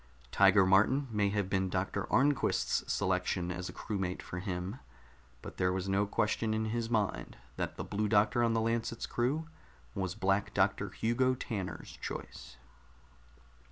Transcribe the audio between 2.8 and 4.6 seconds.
selection as a crewmate for